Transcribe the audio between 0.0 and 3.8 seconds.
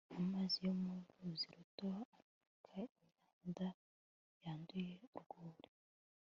amazi yo mu ruzi ruto anuka; imyanda